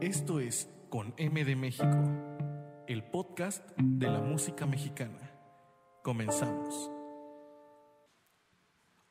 [0.00, 1.84] Esto es Con M de México,
[2.86, 5.18] el podcast de la música mexicana.
[6.02, 6.90] Comenzamos.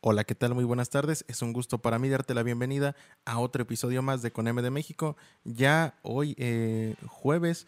[0.01, 0.55] Hola, ¿qué tal?
[0.55, 1.23] Muy buenas tardes.
[1.27, 2.95] Es un gusto para mí darte la bienvenida
[3.25, 5.17] a otro episodio más de Con M de México.
[5.43, 7.67] Ya hoy, eh, jueves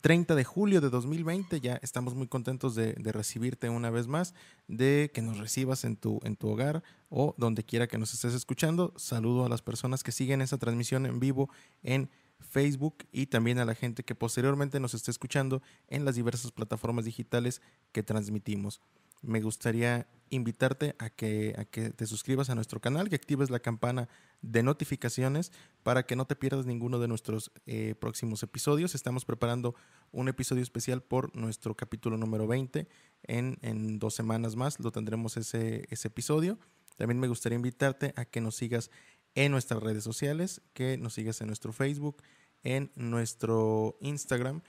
[0.00, 4.34] 30 de julio de 2020, ya estamos muy contentos de, recibirte una vez más,
[4.68, 8.34] de que nos recibas en tu, en tu hogar o donde quiera que nos estés
[8.34, 8.92] escuchando.
[8.96, 11.50] Saludo a las personas que siguen esa transmisión en vivo
[11.82, 16.52] en Facebook y también a la gente que posteriormente nos esté escuchando en las diversas
[16.52, 17.60] plataformas digitales
[17.92, 18.80] que transmitimos.
[19.22, 23.60] Me gustaría invitarte a que, a que te suscribas a nuestro canal, que actives la
[23.60, 24.08] campana
[24.42, 25.52] de notificaciones
[25.82, 28.94] para que no te pierdas ninguno de nuestros eh, próximos episodios.
[28.94, 29.74] Estamos preparando
[30.12, 32.88] un episodio especial por nuestro capítulo número 20.
[33.24, 36.58] En, en dos semanas más lo tendremos ese, ese episodio.
[36.96, 38.90] También me gustaría invitarte a que nos sigas
[39.34, 42.22] en nuestras redes sociales, que nos sigas en nuestro Facebook,
[42.62, 44.62] en nuestro Instagram.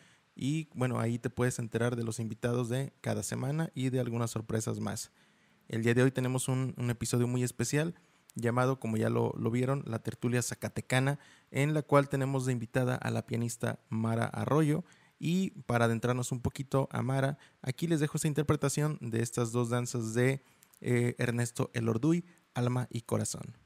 [0.44, 4.32] Y bueno, ahí te puedes enterar de los invitados de cada semana y de algunas
[4.32, 5.12] sorpresas más.
[5.68, 7.94] El día de hoy tenemos un, episodio muy especial
[8.34, 11.20] llamado, como ya lo, lo, vieron, la tertulia Zacatecana,
[11.52, 14.84] en la cual tenemos de invitada a la pianista Mara Arroyo.
[15.20, 19.70] Y para adentrarnos un poquito a Mara, aquí les dejo esta interpretación de estas dos
[19.70, 20.44] danzas de
[20.80, 23.61] eh, Ernesto Elorduy, Alma y Corazón.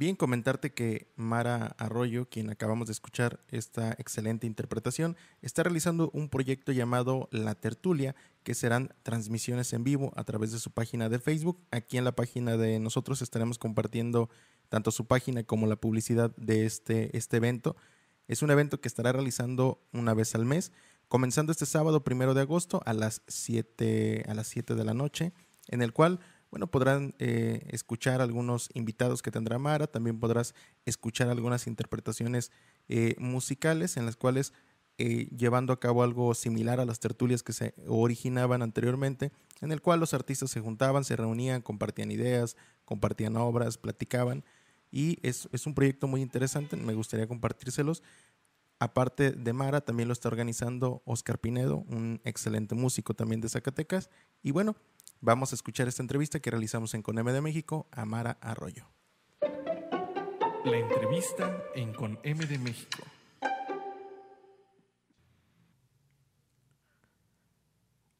[0.00, 6.30] Bien, comentarte que Mara Arroyo, quien acabamos de escuchar esta excelente interpretación, está realizando un
[6.30, 11.18] proyecto llamado La Tertulia, que serán transmisiones en vivo a través de su página de
[11.18, 11.60] Facebook.
[11.70, 14.30] Aquí en la página de nosotros estaremos compartiendo
[14.70, 17.76] tanto su página como la publicidad de este, este evento.
[18.26, 20.72] Es un evento que estará realizando una vez al mes,
[21.08, 25.34] comenzando este sábado primero de agosto a las 7, a las 7 de la noche,
[25.68, 26.20] en el cual
[26.50, 30.54] bueno, podrán eh, escuchar algunos invitados que tendrá Mara, también podrás
[30.84, 32.50] escuchar algunas interpretaciones
[32.88, 34.52] eh, musicales en las cuales
[34.98, 39.80] eh, llevando a cabo algo similar a las tertulias que se originaban anteriormente, en el
[39.80, 44.44] cual los artistas se juntaban, se reunían, compartían ideas, compartían obras, platicaban,
[44.90, 48.02] y es, es un proyecto muy interesante, me gustaría compartírselos.
[48.78, 54.10] Aparte de Mara, también lo está organizando Oscar Pinedo, un excelente músico también de Zacatecas,
[54.42, 54.74] y bueno,
[55.22, 58.86] Vamos a escuchar esta entrevista que realizamos en CONEME de México a Mara Arroyo.
[60.64, 63.02] La entrevista en Con M de México.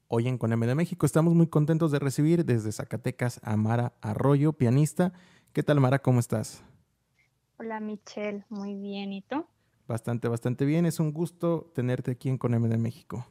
[0.08, 3.94] Hoy en Con M de México estamos muy contentos de recibir desde Zacatecas a Mara
[4.02, 5.14] Arroyo, pianista.
[5.54, 6.00] ¿Qué tal Mara?
[6.00, 6.62] ¿Cómo estás?
[7.58, 9.14] Hola Michelle, muy bien.
[9.14, 9.46] ¿Y tú?
[9.88, 10.84] Bastante, bastante bien.
[10.84, 13.26] Es un gusto tenerte aquí en Con M de México.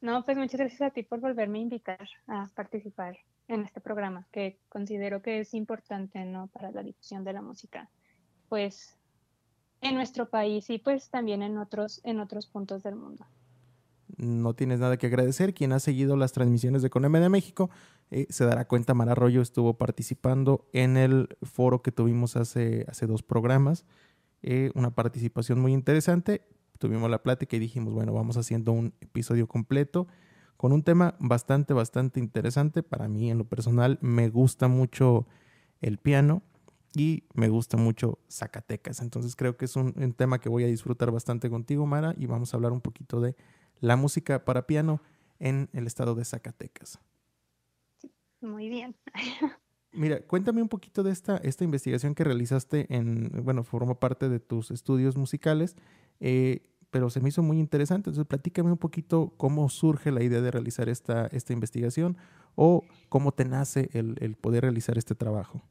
[0.00, 3.16] No, pues muchas gracias a ti por volverme a invitar a participar
[3.48, 6.48] en este programa, que considero que es importante, ¿no?
[6.48, 7.90] Para la difusión de la música,
[8.48, 8.96] pues,
[9.80, 13.26] en nuestro país y pues también en otros, en otros puntos del mundo.
[14.16, 15.54] No tienes nada que agradecer.
[15.54, 17.70] Quien ha seguido las transmisiones de Coneme de México
[18.10, 23.06] eh, se dará cuenta, Mara Arroyo estuvo participando en el foro que tuvimos hace, hace
[23.06, 23.84] dos programas.
[24.42, 26.42] Eh, una participación muy interesante
[26.78, 30.06] tuvimos la plática y dijimos, bueno, vamos haciendo un episodio completo
[30.56, 32.82] con un tema bastante, bastante interesante.
[32.82, 35.26] Para mí, en lo personal, me gusta mucho
[35.80, 36.42] el piano
[36.94, 39.00] y me gusta mucho Zacatecas.
[39.00, 42.52] Entonces creo que es un, tema que voy a disfrutar bastante contigo, Mara, y vamos
[42.52, 43.36] a hablar un poquito de
[43.80, 45.00] la música para piano
[45.38, 46.98] en el estado de Zacatecas.
[48.40, 48.96] Muy bien.
[49.92, 54.40] Mira, cuéntame un poquito de esta, esta investigación que realizaste en, bueno, forma parte de
[54.40, 55.76] tus estudios musicales
[56.20, 58.10] eh, pero se me hizo muy interesante.
[58.10, 62.16] Entonces, platícame un poquito cómo surge la idea de realizar esta, esta investigación
[62.54, 65.62] o cómo te nace el, poder realizar este trabajo.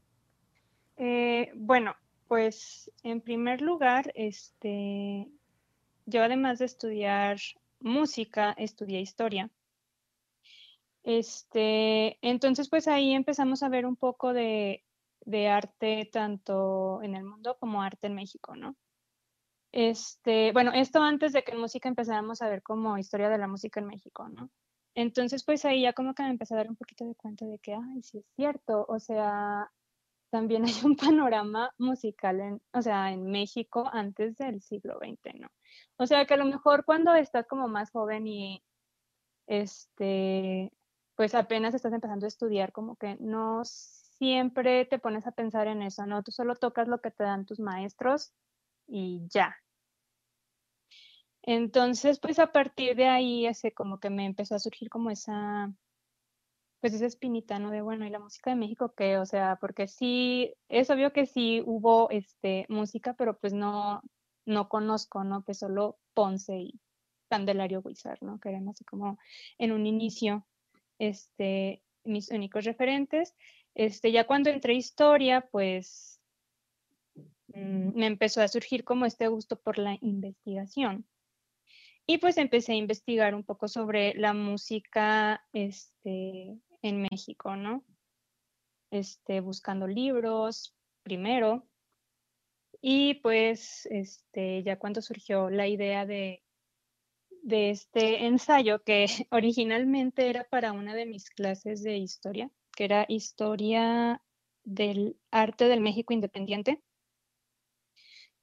[0.95, 1.95] Eh, bueno,
[2.27, 5.27] pues en primer lugar, este,
[6.05, 7.37] yo además de estudiar
[7.79, 9.49] música, estudié historia.
[11.03, 14.83] Este, entonces, pues ahí empezamos a ver un poco de,
[15.25, 18.75] de arte tanto en el mundo como arte en México, ¿no?
[19.71, 23.47] Este, bueno, esto antes de que en música empezáramos a ver como historia de la
[23.47, 24.49] música en México, ¿no?
[24.95, 27.59] Entonces, pues ahí ya como que me empecé a dar un poquito de cuenta de
[27.59, 29.71] que, ay, sí es cierto, o sea,
[30.31, 35.49] también hay un panorama musical en, o sea, en México antes del siglo XX, ¿no?
[35.97, 38.63] O sea, que a lo mejor cuando estás como más joven y,
[39.47, 40.71] este,
[41.15, 45.83] pues apenas estás empezando a estudiar, como que no siempre te pones a pensar en
[45.83, 46.23] eso, ¿no?
[46.23, 48.33] Tú solo tocas lo que te dan tus maestros
[48.87, 49.55] y ya.
[51.43, 55.73] Entonces, pues a partir de ahí, ese como que me empezó a surgir como esa,
[56.81, 57.71] pues esa espinita, ¿no?
[57.71, 59.17] De bueno, ¿y la música de México qué?
[59.17, 64.01] O sea, porque sí, es obvio que sí hubo este, música, pero pues no,
[64.45, 65.43] no conozco, ¿no?
[65.43, 66.79] Pues solo Ponce y
[67.29, 68.39] Candelario Guizar, ¿no?
[68.39, 69.17] Que eran así como
[69.57, 70.45] en un inicio,
[70.99, 73.35] este, mis únicos referentes.
[73.73, 76.16] Este, ya cuando entré a historia, pues
[77.57, 81.07] me empezó a surgir como este gusto por la investigación.
[82.05, 87.83] Y pues empecé a investigar un poco sobre la música este, en México, ¿no?
[88.91, 90.73] Este, buscando libros
[91.03, 91.67] primero.
[92.81, 96.43] Y pues este, ya cuando surgió la idea de,
[97.41, 103.05] de este ensayo, que originalmente era para una de mis clases de historia, que era
[103.09, 104.21] historia
[104.63, 106.81] del arte del México independiente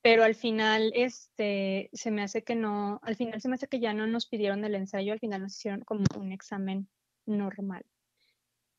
[0.04, 3.80] pero al final este, se me hace que no, al final se me hace que
[3.80, 6.90] ya no nos pidieron el ensayo, al final nos hicieron como un examen
[7.24, 7.86] normal.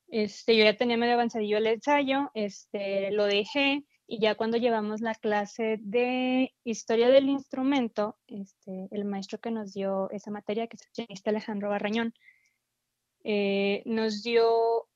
[0.08, 5.02] Este, yo ya tenía medio avanzadillo el ensayo, este, lo dejé y ya cuando llevamos
[5.02, 10.78] la clase de historia del instrumento, este, el maestro que nos dio esa materia, que
[10.78, 12.14] es el pianista Alejandro Barrañón,
[13.24, 14.88] eh, nos dio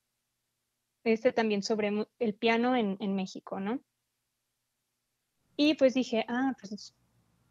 [1.03, 3.81] este también sobre el piano en, en México, ¿no?
[5.61, 6.95] Y pues dije, ah, pues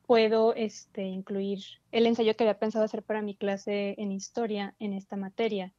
[0.07, 1.59] puedo este, incluir
[1.93, 5.75] el ensayo que había pensado hacer para mi clase en historia en esta materia.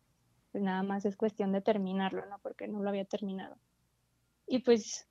[0.51, 2.37] Pues nada más es cuestión de terminarlo, ¿no?
[2.43, 3.57] Porque no lo había terminado.
[4.45, 5.07] Y pues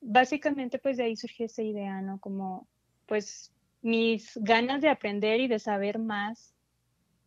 [0.00, 2.18] básicamente pues de ahí surgió esa idea, ¿no?
[2.18, 2.66] Como
[3.04, 6.54] pues mis ganas de aprender y de saber más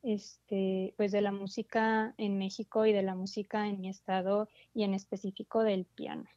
[0.01, 4.81] este, pues de la música en México y de la música en mi estado y
[4.81, 6.27] en específico del piano.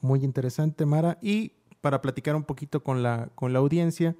[0.00, 1.18] Muy interesante, Mara.
[1.20, 4.16] Y para platicar un poquito con la, con la audiencia,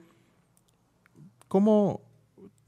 [1.49, 2.02] ¿cómo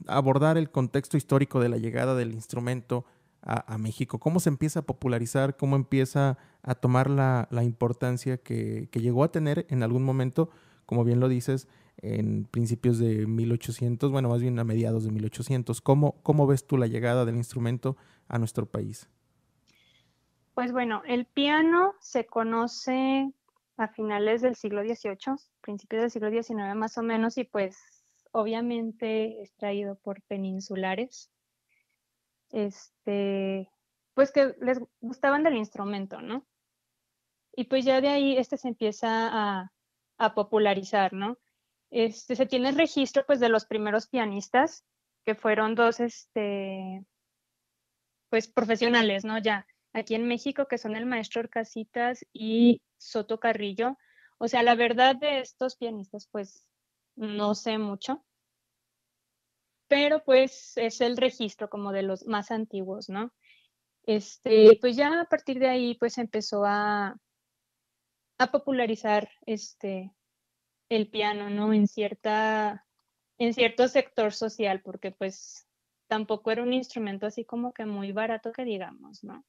[0.06, 3.04] abordar el contexto histórico de la llegada del instrumento
[3.42, 4.18] a, México?
[4.18, 5.56] ¿Cómo se empieza a popularizar?
[5.56, 10.50] ¿Cómo empieza a tomar la, importancia que, que, llegó a tener en algún momento,
[10.86, 11.68] como bien lo dices,
[12.00, 15.80] en principios de 1800, bueno, más bien a mediados de 1800.
[15.80, 17.96] ¿Cómo, cómo ves tú la llegada del instrumento
[18.28, 19.08] a nuestro país?
[20.58, 23.32] Pues bueno, el piano se conoce
[23.76, 27.78] a finales del siglo XVIII, principios del siglo XIX más o menos, y pues
[28.32, 31.30] obviamente es traído por peninsulares,
[32.50, 33.70] este,
[34.14, 36.44] pues que les gustaban del instrumento, ¿no?
[37.54, 39.72] Y pues ya de ahí este se empieza a,
[40.16, 41.38] a popularizar, ¿no?
[41.90, 44.84] Este, se tiene el registro pues de los primeros pianistas,
[45.24, 47.04] que fueron dos, este,
[48.28, 49.38] pues profesionales, ¿no?
[49.38, 49.64] Ya
[49.98, 53.96] aquí en México, que son el maestro Orcasitas y Soto Carrillo.
[54.38, 56.66] O sea, la verdad de estos pianistas, pues
[57.16, 58.24] no sé mucho,
[59.88, 63.32] pero pues es el registro como de los más antiguos, ¿no?
[64.04, 67.16] Este, pues ya a partir de ahí, pues empezó a,
[68.38, 70.14] a popularizar este,
[70.88, 71.72] el piano, ¿no?
[71.72, 72.86] En cierta,
[73.38, 75.66] en cierto sector social, porque pues
[76.06, 79.44] tampoco era un instrumento así como que muy barato que digamos, ¿no?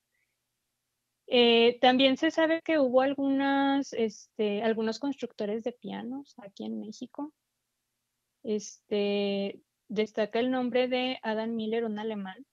[1.31, 7.31] Eh, también se sabe que hubo algunas, este, algunos constructores de pianos aquí en México.
[8.41, 12.45] Este, destaca el nombre de Adam Miller, un alemán.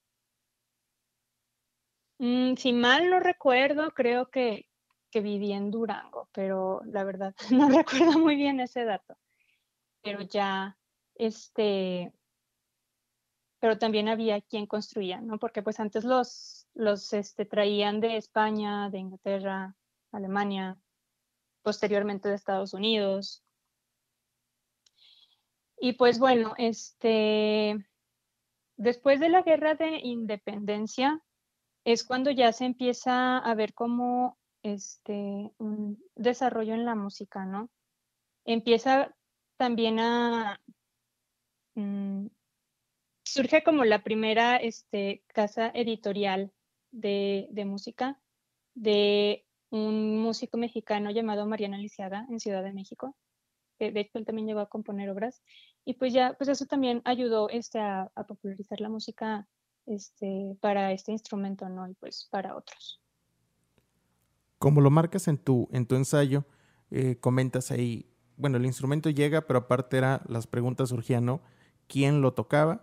[2.19, 4.67] Mm, si mal no recuerdo, creo que,
[5.09, 9.15] que vivía en Durango, pero la verdad no recuerdo muy bien ese dato.
[10.03, 10.77] Pero ya,
[11.15, 12.13] este,
[13.59, 15.39] pero también había quien construía, ¿no?
[15.39, 19.75] Porque pues antes los, los este, traían de España, de Inglaterra,
[20.11, 20.77] Alemania,
[21.63, 23.43] posteriormente de Estados Unidos.
[25.79, 27.83] Y pues bueno, este,
[28.77, 31.19] después de la guerra de independencia
[31.83, 37.71] es cuando ya se empieza a ver cómo este, un desarrollo en la música, ¿no?
[38.45, 39.15] Empieza
[39.57, 40.61] también a...
[41.73, 42.27] Mm,
[43.23, 46.53] surge como la primera este, casa editorial
[46.91, 48.19] de, música
[48.75, 53.15] de un músico mexicano llamado Mariano Lisiaga en Ciudad de México.
[53.79, 55.41] Que de hecho, él también llegó a componer obras.
[55.85, 59.47] Y pues ya, pues eso también ayudó este, a, a popularizar la música
[59.87, 61.89] este, para este instrumento, ¿no?
[61.89, 63.01] Y pues para otros.
[64.59, 66.45] Como lo marcas en tu, en tu ensayo,
[66.91, 71.41] eh, comentas ahí, bueno, el instrumento llega, pero aparte era, las preguntas surgían, ¿no?
[71.87, 72.81] ¿Quién lo tocaba?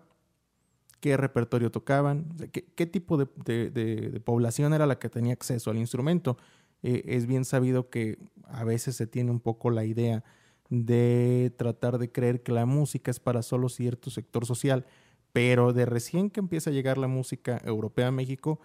[1.05, 2.35] ¿Qué repertorio tocaban?
[2.51, 6.39] ¿qué, tipo de, población era la que tenía acceso al instrumento?
[6.83, 10.25] Eh, es bien sabido que a veces se tiene un poco la idea
[10.71, 14.87] de tratar de creer que la música es para solo cierto sector social,
[15.35, 18.59] pero de recién que empieza a llegar la música europea a México,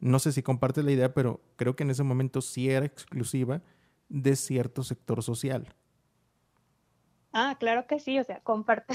[0.00, 3.62] no sé si compartes la idea, pero creo que en ese momento sí era exclusiva
[4.08, 5.72] de cierto sector social.
[7.36, 8.40] Ah, claro que sí, o sea,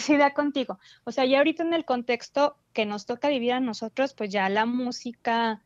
[0.07, 0.79] idea contigo.
[1.03, 4.47] O sea, ya ahorita en el contexto que nos toca vivir a nosotros, pues ya
[4.47, 5.61] la música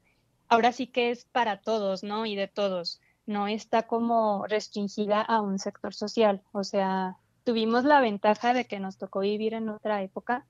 [0.50, 2.26] ahora sí que es para todos, ¿no?
[2.26, 3.00] Y de todos.
[3.28, 6.42] No está como restringida a un sector social.
[6.52, 10.48] O sea, tuvimos la ventaja de que nos tocó vivir en otra época.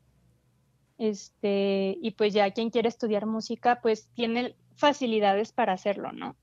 [0.97, 6.37] Este, y pues ya quien quiere estudiar música, pues tiene facilidades para hacerlo, ¿no?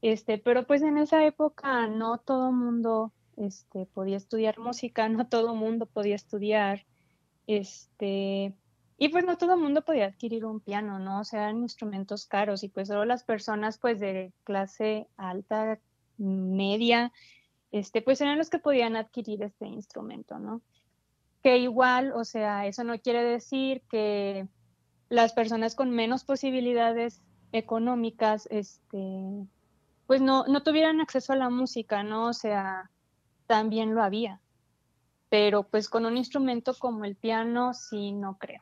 [0.00, 5.54] Este, pero pues en esa época no todo mundo este, podía estudiar música, no todo
[5.54, 6.84] mundo podía estudiar,
[7.46, 8.54] este,
[8.98, 11.20] y pues no todo mundo podía adquirir un piano, ¿no?
[11.20, 15.78] O sea, eran instrumentos caros y pues solo las personas pues de clase alta,
[16.18, 17.12] media,
[17.72, 20.62] este, pues eran los que podían adquirir este instrumento, ¿no?
[21.42, 24.46] Que igual, o sea, eso no quiere decir que
[25.08, 29.46] las personas con menos posibilidades económicas, este,
[30.06, 32.28] pues no, no tuvieran acceso a la música, ¿no?
[32.28, 32.90] O sea,
[33.46, 34.40] también lo había.
[35.28, 38.60] Pero pues con un instrumento como el piano, sí, no creo.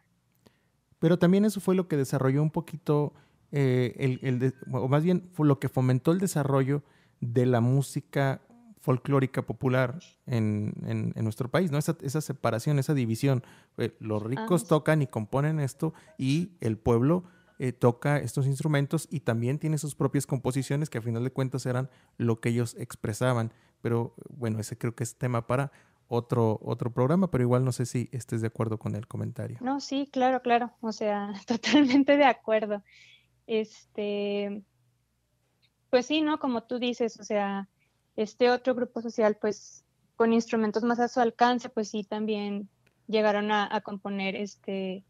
[0.99, 3.13] Pero también eso fue lo que desarrolló un poquito,
[3.53, 6.83] eh, el, o más bien fue lo que fomentó el desarrollo
[7.21, 8.41] de la música
[8.81, 11.79] folclórica popular en, en, nuestro país, ¿no?
[11.79, 13.43] Esa, esa, separación, esa división.
[13.77, 17.25] Eh, los ricos ah, tocan y componen esto y el pueblo
[17.59, 21.67] eh, toca estos instrumentos y también tiene sus propias composiciones que a final de cuentas
[21.67, 23.53] eran lo que ellos expresaban.
[23.83, 25.73] Pero bueno, ese creo que es tema para
[26.09, 29.59] otro, otro programa, pero igual no sé si estés de acuerdo con el comentario.
[29.61, 30.73] No, sí, claro, claro.
[30.81, 32.83] O sea, totalmente de acuerdo.
[33.47, 34.63] Este,
[35.91, 36.39] pues sí, ¿no?
[36.39, 37.69] Como tú dices, o sea,
[38.17, 39.85] este otro grupo social, pues
[40.17, 42.69] con instrumentos más a su alcance, pues sí, también
[43.07, 45.05] llegaron a, a componer este,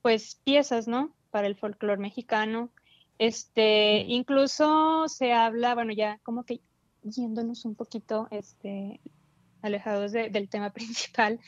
[0.00, 1.14] pues piezas, ¿no?
[1.34, 2.70] para el folclore mexicano.
[3.18, 6.60] Este, incluso se habla, bueno, ya como que
[7.04, 9.00] yéndonos un poquito este,
[9.62, 11.40] alejados del tema principal,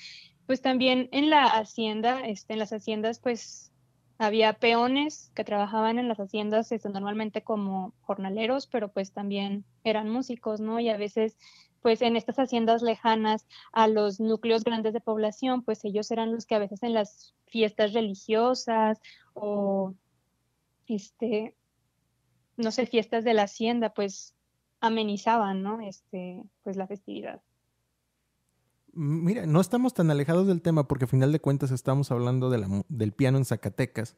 [0.46, 3.72] pues también en la hacienda, este, en las haciendas, pues
[4.18, 10.08] había peones que trabajaban en las haciendas este, normalmente como jornaleros, pero pues también eran
[10.08, 10.80] músicos, ¿no?
[10.80, 11.36] Y a veces,
[11.82, 16.46] pues en estas haciendas lejanas a los núcleos grandes de población, pues ellos eran los
[16.46, 19.00] que a veces en las fiestas religiosas
[19.34, 19.94] o,
[20.86, 21.54] este,
[22.56, 24.35] no sé, fiestas de la hacienda, pues
[24.80, 25.80] amenizaban, ¿no?
[25.80, 27.42] Este, pues la festividad.
[28.92, 32.58] Mira, no estamos tan alejados del tema porque a final de cuentas estamos hablando de
[32.58, 34.16] la, del piano en Zacatecas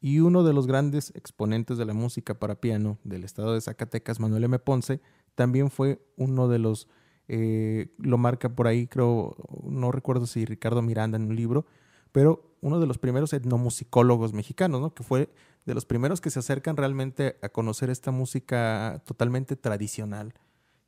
[0.00, 4.20] y uno de los grandes exponentes de la música para piano del estado de Zacatecas,
[4.20, 4.58] Manuel M.
[4.58, 5.00] Ponce,
[5.34, 6.88] también fue uno de los,
[7.28, 11.66] eh, lo marca por ahí, creo, no recuerdo si Ricardo Miranda en un libro,
[12.12, 14.94] pero uno de los primeros etnomusicólogos mexicanos, ¿no?
[14.94, 15.28] que fue
[15.64, 20.34] de los primeros que se acercan realmente a conocer esta música totalmente tradicional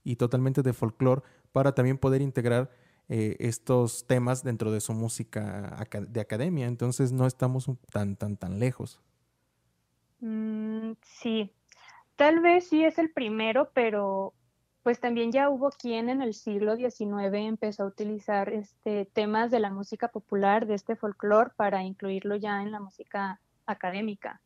[0.05, 2.71] y totalmente de folclore para también poder integrar
[3.09, 6.67] eh, estos temas dentro de su música de academia.
[6.67, 9.01] Entonces no estamos tan, tan, tan lejos.
[10.21, 11.53] Mm, sí,
[12.17, 14.35] tal vez sí es el primero, pero
[14.83, 19.59] pues también ya hubo quien en el siglo XIX empezó a utilizar este, temas de
[19.61, 24.41] la música popular, de este folclore, para incluirlo ya en la música académica.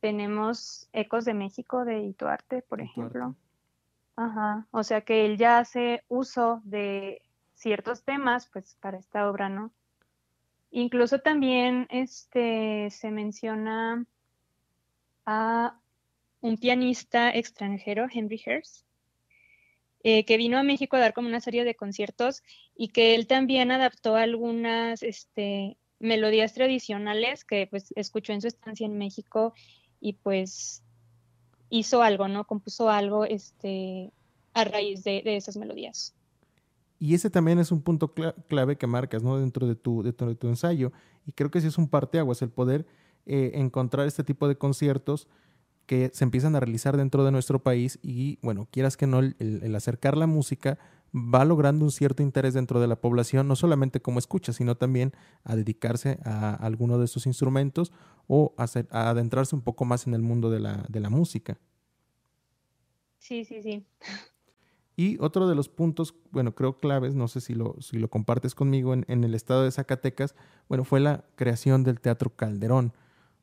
[0.00, 3.34] Tenemos Ecos de México de Ituarte, por ejemplo.
[4.16, 7.22] Ajá, o sea que él ya hace uso de
[7.54, 9.70] ciertos temas, pues, para esta obra, ¿no?
[10.70, 14.04] Incluso también este, se menciona
[15.26, 15.78] a
[16.40, 18.84] un pianista extranjero, Henry Herz,
[20.02, 22.42] eh, que vino a México a dar como una serie de conciertos
[22.74, 28.86] y que él también adaptó algunas este, melodías tradicionales que pues escuchó en su estancia
[28.86, 29.52] en México
[30.00, 30.82] y pues
[31.68, 32.44] hizo algo, ¿no?
[32.46, 34.12] Compuso algo este,
[34.54, 36.14] a raíz de, esas melodías.
[36.98, 38.12] Y ese también es un punto
[38.48, 39.38] clave que marcas, ¿no?
[39.38, 40.92] Dentro de tu, de tu ensayo.
[41.26, 42.86] Y creo que sí es un parteaguas el poder
[43.26, 45.28] eh, encontrar este tipo de conciertos
[45.86, 49.74] que se empiezan a realizar dentro de nuestro país y, bueno, quieras que no, el,
[49.74, 50.78] acercar la música
[51.14, 55.12] va logrando un cierto interés dentro de la población, no solamente como escucha, sino también
[55.44, 57.92] a dedicarse a alguno de sus instrumentos
[58.26, 58.64] o a,
[59.10, 61.58] adentrarse un poco más en el mundo de la, de la música.
[63.18, 63.84] Sí, sí, sí.
[64.96, 68.54] Y otro de los puntos, bueno, creo claves, no sé si lo, si lo compartes
[68.54, 70.34] conmigo, en, en el estado de Zacatecas,
[70.68, 72.92] bueno, fue la creación del Teatro Calderón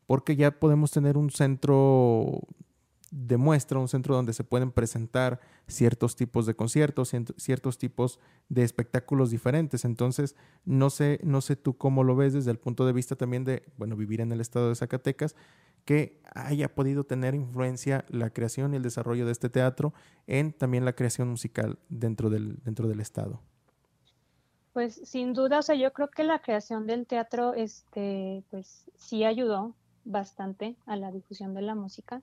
[0.08, 2.40] porque ya podemos tener un centro
[3.12, 8.64] de muestra, un centro donde se pueden presentar ciertos tipos de conciertos, ciertos tipos de
[8.64, 9.86] espectáculos diferentes.
[9.86, 13.44] Entonces, no sé, no sé tú cómo lo ves desde el punto de vista también
[13.44, 15.36] de, bueno, vivir en el estado de Zacatecas,
[15.86, 19.94] que haya podido tener influencia la creación y el desarrollo de este teatro
[20.28, 23.42] en también la creación musical dentro del, dentro del estado.
[24.74, 29.24] Pues sin duda, o sea, yo creo que la creación del teatro, este, pues sí
[29.24, 32.22] ayudó bastante a la difusión de la música.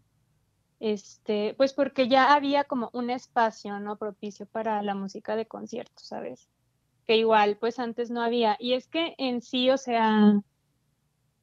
[0.85, 3.97] Este, pues porque ya había como un espacio, ¿no?
[3.97, 6.47] Propicio para la música de concierto, ¿sabes?
[7.07, 8.59] Que igual, pues antes no había.
[8.61, 10.43] Y es que en sí, o sea,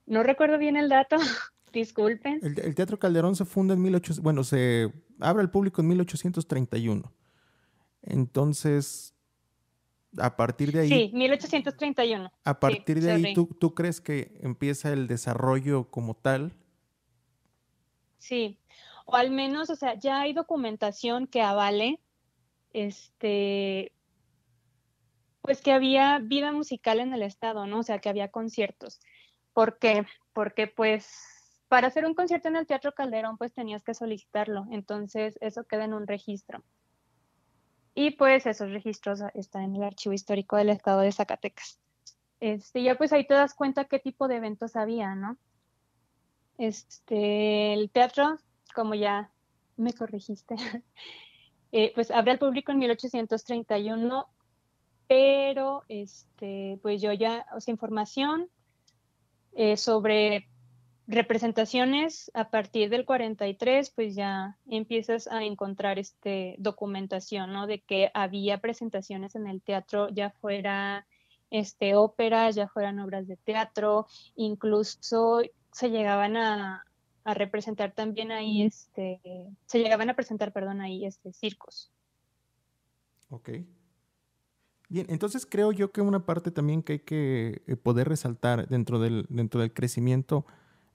[0.07, 1.17] no recuerdo bien el dato,
[1.71, 2.39] disculpen.
[2.41, 7.11] El, Teatro Calderón se funda en 1800, bueno, se abre al público en 1831.
[8.01, 9.15] Entonces,
[10.17, 10.89] a partir de ahí...
[10.89, 12.31] Sí, 1831.
[12.43, 16.53] A partir de ahí, ¿tú, ¿tú crees que empieza el desarrollo como tal?
[18.17, 18.59] Sí,
[19.05, 21.99] o al menos, o sea, ya hay documentación que avale,
[22.73, 23.91] este,
[25.41, 27.79] pues que había vida musical en el estado, ¿no?
[27.79, 28.99] O sea, que había conciertos.
[29.53, 30.05] ¿Por qué?
[30.33, 31.38] Porque pues
[31.69, 34.65] para hacer un concierto en el Teatro Calderón, pues tenías que solicitarlo.
[34.71, 36.63] Entonces, eso queda en un registro.
[37.93, 41.79] Y pues esos registros están en el archivo histórico del estado de Zacatecas.
[42.39, 45.37] Este, ya pues ahí te das cuenta qué tipo de eventos había, ¿no?
[46.57, 48.37] Este, el teatro,
[48.73, 49.31] como ya
[49.77, 50.55] me corregiste,
[51.71, 54.27] eh, pues abre al público en 1831,
[55.07, 58.49] pero este, pues yo ya, o sea, información
[59.53, 60.47] eh, sobre
[61.09, 67.65] representaciones a partir del 43, pues ya empiezas a encontrar este documentación, ¿no?
[67.65, 71.07] De que había presentaciones en el teatro, ya fuera
[71.49, 75.41] este óperas, ya fueran obras de teatro, incluso
[75.71, 76.85] se llegaban a,
[77.25, 79.19] representar también ahí, este,
[79.67, 81.91] se llegaban a presentar, perdón, ahí, este, circos.
[83.29, 83.49] Ok.
[84.87, 88.99] Bien, entonces creo yo que una parte también que hay que eh, poder resaltar dentro
[88.99, 90.47] del, dentro del crecimiento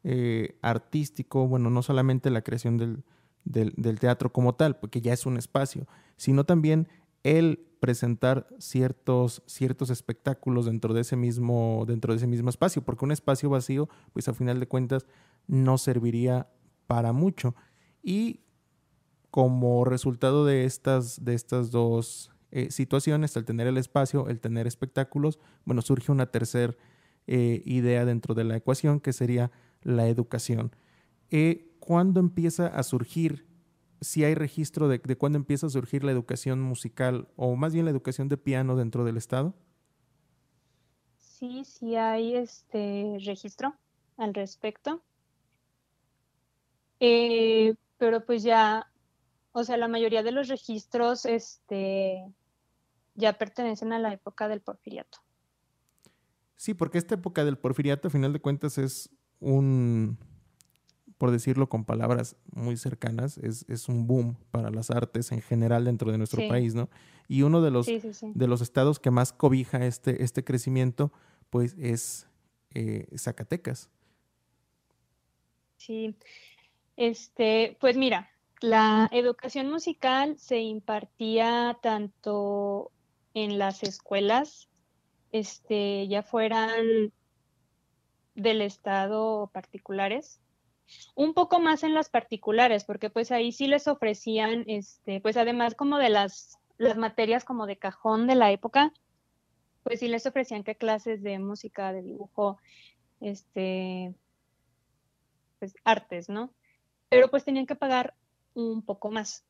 [0.04, 3.04] eh, artístico, bueno, no solamente la creación del,
[3.44, 5.86] del, teatro como tal, porque ya es un espacio,
[6.16, 6.88] sino también
[7.22, 13.04] el presentar ciertos, ciertos espectáculos dentro de ese mismo, dentro de ese mismo espacio, porque
[13.04, 15.06] un espacio vacío, pues a final de cuentas,
[15.46, 16.48] no serviría
[16.86, 17.54] para mucho.
[18.02, 18.40] Y
[19.30, 24.66] como resultado de estas, de estas dos eh, situaciones, al tener el espacio, el tener
[24.66, 26.74] espectáculos, bueno, surge una tercera
[27.26, 29.50] eh, idea dentro de la ecuación que sería
[29.84, 30.74] la educación.
[31.30, 33.46] Eh, ¿Cuándo empieza a surgir,
[34.00, 37.84] si hay registro de, de cuándo empieza a surgir la educación musical o más bien
[37.84, 39.54] la educación de piano dentro del Estado?
[41.18, 43.74] Sí, sí hay este registro
[44.16, 45.02] al respecto.
[47.00, 48.90] Eh, pero pues ya,
[49.52, 52.24] o sea, la mayoría de los registros este,
[53.14, 55.18] ya pertenecen a la época del porfiriato.
[56.56, 59.10] Sí, porque esta época del porfiriato, a final de cuentas, es
[59.44, 60.18] un,
[61.18, 65.84] por decirlo con palabras muy cercanas, es, es, un boom para las artes en general
[65.84, 66.88] dentro de nuestro país, ¿no?
[67.28, 71.12] Y uno de los, de los estados que más cobija este, este crecimiento,
[71.50, 72.26] pues es
[72.74, 73.90] eh, Zacatecas.
[75.76, 76.16] Sí,
[76.96, 78.30] este, pues mira,
[78.60, 82.90] la educación musical se impartía tanto
[83.34, 84.68] en las escuelas,
[85.32, 87.12] este, ya fueran
[88.34, 90.40] del Estado particulares,
[91.14, 95.74] un poco más en las particulares, porque pues ahí sí les ofrecían, este, pues además
[95.74, 98.92] como de las, las materias como de cajón de la época,
[99.82, 102.58] pues sí les ofrecían que clases de música, de dibujo,
[103.20, 104.14] este,
[105.58, 106.52] pues artes, ¿no?
[107.08, 108.14] Pero pues tenían que pagar
[108.54, 109.44] un poco más.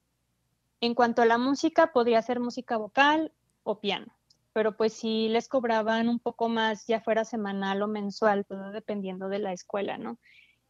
[0.81, 4.15] En cuanto a la música, podría ser música vocal o piano
[4.55, 9.29] pero pues sí les cobraban un poco más, ya fuera semanal o mensual, todo dependiendo
[9.29, 10.21] de la escuela, ¿no?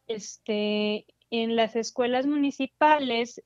[0.07, 3.43] Este, en las escuelas municipales,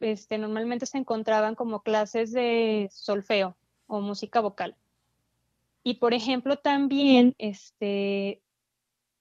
[0.00, 3.54] este, normalmente se encontraban como clases de solfeo
[3.86, 4.76] o música vocal.
[5.84, 8.40] Y por ejemplo, también este,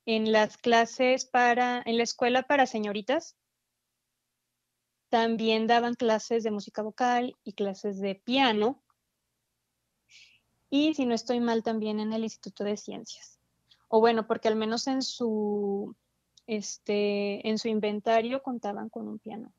[0.06, 3.36] en las clases para, en la escuela para señoritas,
[5.10, 8.82] también daban clases de música vocal y clases de piano
[10.72, 13.38] y si no estoy mal también en el Instituto de Ciencias.
[13.90, 15.96] O bueno, porque al menos en su,
[16.48, 19.52] este, en su inventario contaban con un piano.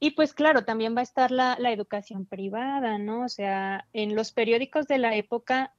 [0.00, 3.24] Y pues claro, también va a estar la, educación privada, ¿no?
[3.24, 5.74] O sea, en los periódicos de la época,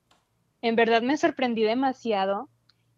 [0.62, 2.50] en verdad me sorprendí demasiado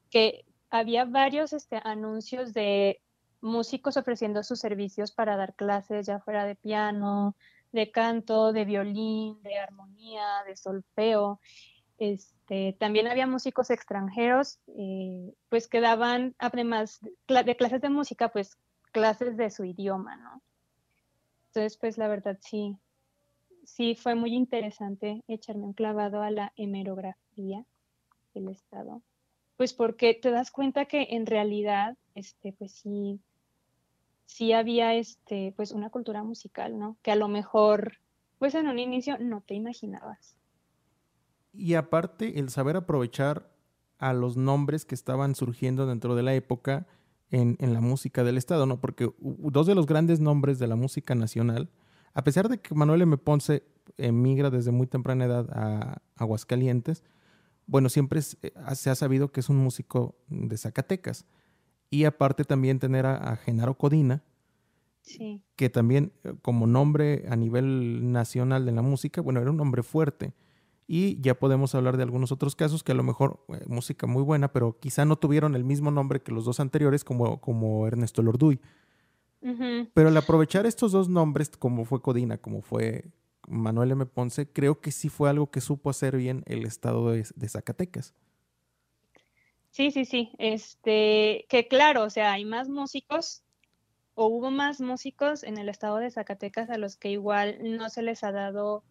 [0.09, 3.01] que había varios este, anuncios de
[3.39, 7.37] músicos ofreciendo sus servicios para dar clases, ya fuera de piano,
[7.71, 11.39] de canto, de violín, de armonía, de solfeo.
[11.97, 18.57] Este, también había músicos extranjeros, eh, pues que daban, además de clases de música, pues
[18.91, 20.41] clases de su idioma, ¿no?
[21.47, 22.77] Entonces, pues la verdad sí,
[23.65, 27.65] sí fue muy interesante echarme un clavado a la hemerografía
[28.34, 29.01] del Estado,
[29.57, 33.19] pues porque te das cuenta que en realidad, este, pues sí,
[34.31, 36.97] sí había este, pues una cultura musical, ¿no?
[37.01, 37.97] Que a lo mejor,
[38.39, 40.37] pues en un inicio no te imaginabas.
[41.53, 43.51] Y aparte, el saber aprovechar
[43.97, 46.87] a los nombres que estaban surgiendo dentro de la época
[47.29, 48.79] en, la música del Estado, ¿no?
[48.79, 51.69] Porque dos de los grandes nombres de la música nacional,
[52.13, 53.17] a pesar de que Manuel M.
[53.17, 53.63] Ponce
[53.97, 57.03] emigra desde muy temprana edad a Aguascalientes,
[57.67, 61.25] bueno, siempre eh, se ha sabido que es un músico de Zacatecas.
[61.91, 64.23] Y aparte también tener a, Genaro Codina,
[65.04, 65.43] Sí.
[65.56, 69.84] que también eh, como nombre a nivel nacional de la música, bueno, era un nombre
[69.84, 70.34] fuerte.
[70.88, 74.23] Y ya podemos hablar de algunos otros casos que a lo mejor eh, música muy
[74.23, 78.21] buena, pero quizá no tuvieron el mismo nombre que los dos anteriores, como, como Ernesto
[78.21, 78.60] Lorduy.
[79.93, 83.06] Pero al aprovechar estos dos nombres, como fue Codina, como fue
[83.47, 84.06] Manuel M.
[84.06, 88.13] Ponce, creo que sí fue algo que supo hacer bien el estado de, de Zacatecas.
[89.71, 90.31] Sí, sí, sí.
[90.38, 93.43] Este, que claro, o sea, hay más músicos
[94.13, 98.01] o hubo más músicos en el estado de Zacatecas a los que igual no se
[98.03, 98.84] les ha dado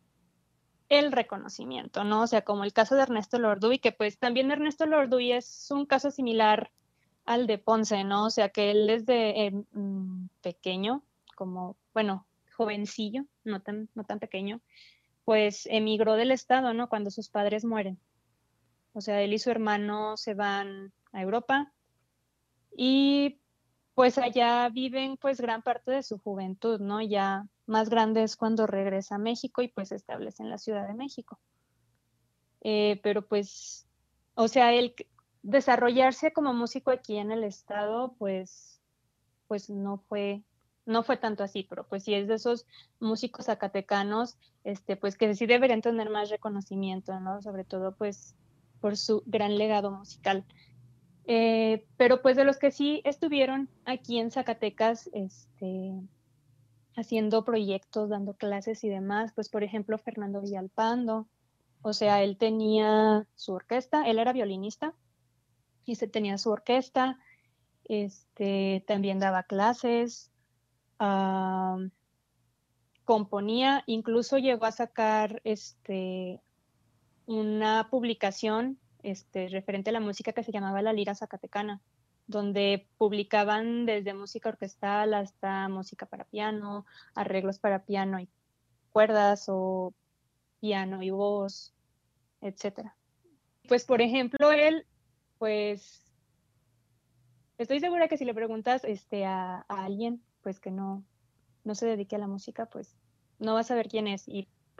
[0.88, 2.22] el reconocimiento, ¿no?
[2.22, 5.86] O sea, como el caso de Ernesto Lorduy, que pues también Ernesto Lorduy es un
[5.86, 6.72] caso similar
[7.26, 8.26] al de Ponce, ¿no?
[8.26, 11.04] O sea, que él desde eh, mm, pequeño,
[11.36, 14.60] como, bueno, jovencillo, no tan, no tan pequeño,
[15.24, 16.88] pues emigró del estado, ¿no?
[16.88, 18.00] Cuando sus padres mueren.
[18.92, 21.72] O sea, él y su hermano se van a Europa
[22.76, 23.40] y
[23.94, 27.00] pues allá viven pues gran parte de su juventud, ¿no?
[27.02, 30.86] Ya más grande es cuando regresa a México y pues se establece en la Ciudad
[30.88, 31.38] de México.
[32.62, 33.86] Eh, pero pues,
[34.34, 34.94] o sea, el
[35.42, 38.80] desarrollarse como músico aquí en el estado, pues,
[39.48, 40.42] pues no fue,
[40.84, 42.66] no fue tanto así, pero pues sí es de esos
[42.98, 47.40] músicos zacatecanos, este, pues que sí deberían tener más reconocimiento, ¿no?
[47.42, 48.34] Sobre todo pues
[48.80, 50.44] por su gran legado musical.
[51.26, 55.92] Eh, pero pues de los que sí estuvieron aquí en Zacatecas, este,
[56.96, 61.28] haciendo proyectos, dando clases y demás, pues por ejemplo Fernando Villalpando,
[61.82, 64.94] o sea, él tenía su orquesta, él era violinista
[65.84, 67.18] y se tenía su orquesta,
[67.84, 70.30] este, también daba clases,
[73.04, 76.40] componía, incluso llegó a sacar este,
[77.30, 81.80] una publicación este, referente a la música que se llamaba La Lira Zacatecana,
[82.26, 88.28] donde publicaban desde música orquestal hasta música para piano, arreglos para piano y
[88.90, 89.94] cuerdas o
[90.58, 91.72] piano y voz,
[92.40, 92.96] etcétera.
[93.68, 94.84] Pues por ejemplo, él,
[95.38, 96.02] pues
[97.58, 101.04] estoy segura que si le preguntas este, a, alguien, pues que no,
[101.62, 102.96] no se dedique a la música, pues
[103.38, 104.26] no vas a saber quién es.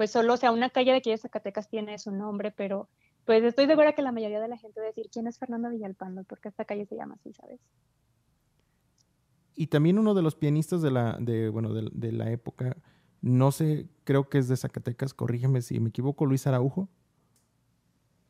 [0.01, 2.89] Pues solo, o sea, una calle de aquí de Zacatecas tiene su nombre, pero
[3.27, 5.69] pues estoy segura que la mayoría de la gente va a decir quién es Fernando
[5.69, 7.61] Villalpando, porque esta calle se llama así, ¿sabes?
[9.55, 12.79] Y también uno de los pianistas de la, de, bueno, de, de la época,
[13.21, 16.89] no sé, creo que es de Zacatecas, corrígeme si me equivoco, Luis Araujo.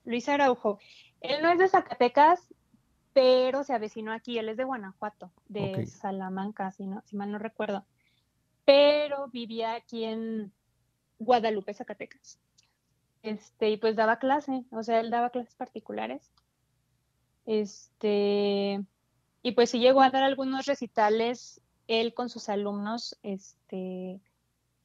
[0.05, 0.81] Luis Araujo.
[1.21, 2.53] Él no es de Zacatecas,
[3.13, 4.39] pero se avecinó aquí.
[4.39, 5.87] Él es de Guanajuato, de.
[5.87, 7.87] Salamanca, si, no, si mal no recuerdo.
[8.65, 10.53] Pero vivía aquí en
[11.21, 12.41] Guadalupe, Zacatecas.
[13.23, 16.33] Este, y pues daba clase, o sea, él daba clases particulares.
[17.47, 18.81] Este,
[19.43, 24.21] y pues sí llegó a dar algunos recitales él con sus alumnos, este,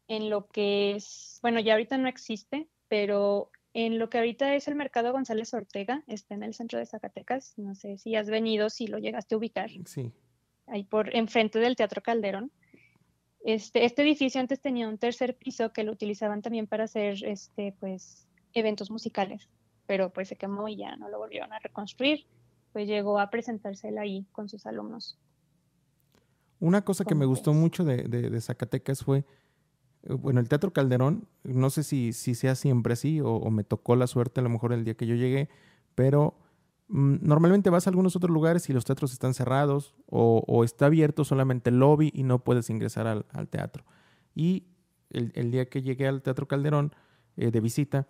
[0.07, 4.67] en lo que es, bueno, ya ahorita no existe, pero en lo que ahorita es
[4.67, 7.53] el Mercado González Ortega, está en el centro de Zacatecas.
[7.57, 10.11] No sé si has venido, si lo llegaste a ubicar, Sí.
[10.67, 12.51] ahí por enfrente del Teatro Calderón.
[13.47, 17.75] Este, este edificio antes tenía un tercer piso que lo utilizaban también para hacer este,
[17.79, 19.47] pues, eventos musicales,
[19.85, 22.25] pero pues se quemó y ya no lo volvieron a reconstruir.
[22.73, 25.17] Pues llegó a presentarse él ahí con sus alumnos.
[26.59, 29.19] Una cosa que me ¿Cómo gustó mucho de, de- de Zacatecas fue,
[30.03, 33.63] eh, bueno, el Teatro Calderón, no sé si, si sea siempre así o, o me
[33.63, 35.49] tocó la suerte a lo mejor el día que yo llegué,
[35.93, 36.33] pero
[36.87, 41.69] normalmente vas a algunos otros lugares y los teatros están cerrados o, está abierto solamente
[41.69, 43.83] el lobby y no puedes ingresar al, teatro.
[44.35, 44.67] Y
[45.09, 46.93] el, el día que llegué al Teatro Calderón
[47.37, 48.07] eh, de visita,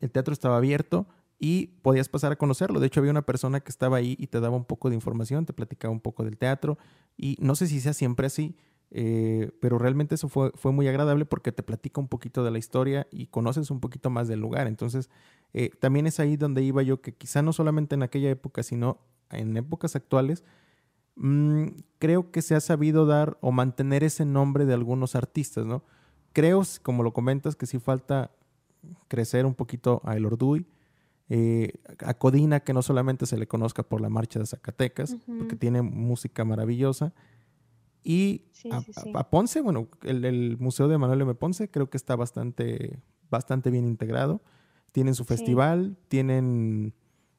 [0.00, 1.06] el teatro estaba abierto
[1.38, 2.80] y podías pasar a conocerlo.
[2.80, 5.44] De hecho, había una persona que estaba ahí y te daba un poco de información,
[5.44, 6.78] te platicaba un poco del teatro.
[7.16, 8.56] Y no sé si sea siempre así,
[8.90, 12.58] eh, pero realmente eso fue, fue muy agradable porque te platica un poquito de la
[12.58, 14.66] historia y conoces un poquito más del lugar.
[14.66, 15.10] Entonces,
[15.52, 18.98] eh, también es ahí donde iba yo, que quizá no solamente en aquella época, sino
[19.30, 20.44] en épocas actuales,
[21.16, 21.66] mm,
[21.98, 25.84] creo que se ha sabido dar o mantener ese nombre de algunos artistas, ¿no?
[26.32, 28.30] Creo, como lo comentas, que sí falta
[29.08, 30.66] crecer un poquito a El Orduy,
[31.28, 35.56] eh, a Codina, que no solamente se le conozca por la marcha de Zacatecas, porque
[35.56, 37.14] tiene música maravillosa.
[38.08, 39.10] Y Sí, a, sí, sí.
[39.14, 41.34] a- a Ponce, bueno, el, el Museo de Manuel M.
[41.34, 44.42] Ponce creo que está bastante, bastante bien integrado.
[44.92, 46.94] Tienen su festival, tienen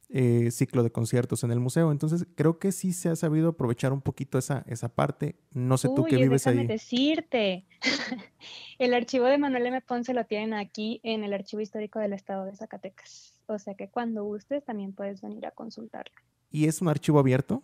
[0.09, 1.91] eh, ciclo de conciertos en el museo.
[1.93, 5.35] Entonces, creo que sí se ha sabido aprovechar un poquito esa, esa parte.
[5.53, 6.67] No sé tú que vives déjame ahí.
[6.67, 7.65] decirte.
[8.77, 9.79] El archivo de Manuel M.
[9.81, 13.33] Ponce lo tienen aquí en el Archivo Histórico del Estado de Zacatecas.
[13.47, 16.13] O sea que cuando gustes también puedes venir a consultarlo.
[16.51, 17.63] ¿Y es un archivo abierto?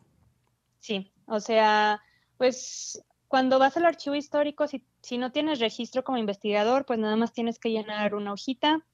[0.79, 2.01] Sí, o sea,
[2.37, 7.15] pues cuando vas al archivo histórico, si, si no tienes registro como investigador, pues nada
[7.15, 8.85] más tienes que llenar una hojita,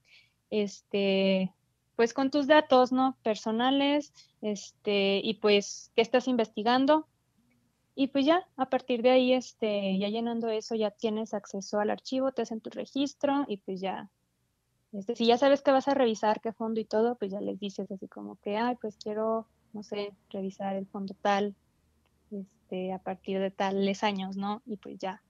[0.49, 1.53] este,
[1.95, 3.17] pues con tus datos, ¿no?
[3.21, 7.05] Personales, este, y pues qué estás investigando.
[7.95, 11.89] Y pues ya, a partir de ahí, este, ya llenando eso, ya tienes acceso al
[11.89, 14.09] archivo, te hacen tu registro y pues ya,
[14.93, 17.59] este, si ya sabes que vas a revisar qué fondo y todo, pues ya les
[17.59, 21.55] dices así como que, ay, pues quiero, no sé, revisar el fondo tal,
[22.69, 24.61] este, a partir de tales años, ¿no?
[24.65, 25.23] Y pues ya,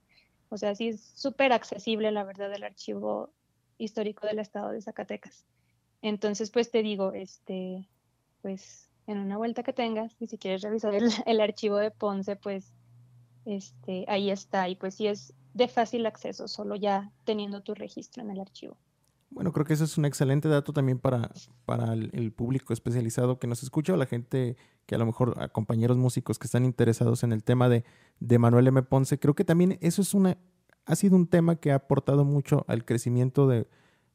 [0.50, 3.30] o sea, sí es súper accesible, la verdad, el archivo
[3.78, 5.46] histórico del estado de Zacatecas.
[6.02, 7.88] Entonces, pues te digo, este,
[8.42, 12.74] pues en una vuelta que tengas, y si quieres revisar el, archivo de Ponce, pues
[13.46, 14.68] este, ahí está.
[14.68, 18.76] Y pues sí es de fácil acceso, solo ya teniendo tu registro en el archivo.
[19.30, 21.30] Bueno, creo que eso es un excelente dato también para,
[21.64, 25.48] para el, público especializado que nos escucha o la gente que a lo mejor a
[25.48, 27.84] compañeros músicos que están interesados en el tema de,
[28.18, 28.82] de Manuel M.
[28.82, 29.20] Ponce.
[29.20, 30.36] Creo que también eso es una,
[30.84, 33.68] ha sido un tema que ha aportado mucho al crecimiento de,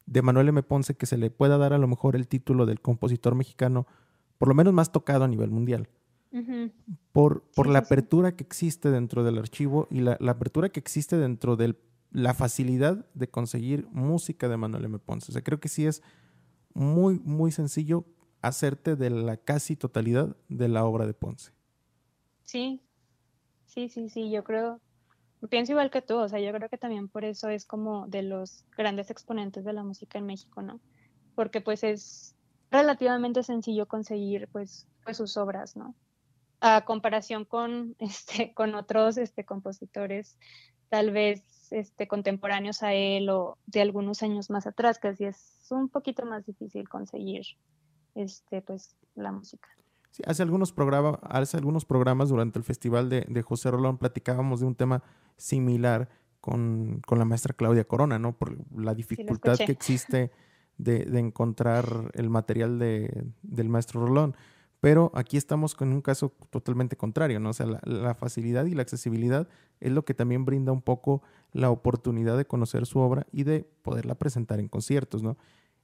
[0.05, 0.63] de Manuel M.
[0.63, 3.87] Ponce que se le pueda dar a lo mejor el título del compositor mexicano,
[4.37, 5.89] por lo menos más tocado a nivel mundial.
[7.13, 11.55] Por, por la apertura que existe dentro del archivo y la, apertura que existe dentro
[11.55, 11.77] de
[12.15, 14.99] la facilidad de conseguir música de Manuel M.
[14.99, 15.31] Ponce.
[15.31, 16.01] O sea, creo que sí es
[16.73, 18.05] muy, muy sencillo
[18.41, 21.51] hacerte de la casi totalidad de la obra de Ponce.
[22.43, 22.81] Sí,
[23.65, 24.79] sí, sí, sí, yo creo,
[25.49, 28.23] pienso igual que tú, o sea, yo creo que también por eso es como de
[28.23, 30.79] los grandes exponentes de la música en México, ¿no?
[31.35, 32.33] Porque pues es
[32.71, 35.93] relativamente sencillo conseguir pues, pues sus obras, ¿no?
[36.65, 40.37] A comparación con, este, con otros este, compositores
[40.89, 45.67] tal vez este, contemporáneos a él o de algunos años más atrás, que así es
[45.69, 47.43] un poquito más difícil conseguir
[48.13, 49.67] este, pues, la música
[50.25, 54.75] hace algunos, programas, hace algunos programas durante el festival de, José Rolón platicábamos de un
[54.75, 55.03] tema
[55.37, 58.37] similar con, la maestra Claudia Corona, ¿no?
[58.37, 60.31] Por la dificultad que existe
[60.77, 64.35] de, encontrar el material del maestro Rolón.
[64.85, 67.49] Pero aquí estamos con un caso totalmente contrario, ¿no?
[67.49, 69.47] O sea, la, facilidad y la accesibilidad
[69.79, 73.67] es lo que también brinda un poco la oportunidad de conocer su obra y de
[73.81, 75.37] poderla presentar en conciertos, ¿no?